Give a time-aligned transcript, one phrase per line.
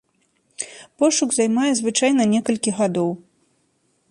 [1.03, 3.09] Пошук займае звычайна некалькі гадоў.